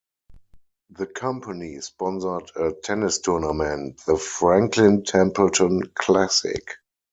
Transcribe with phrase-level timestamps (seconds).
[0.89, 6.77] The company sponsored a tennis tournament, the Franklin Templeton Classic.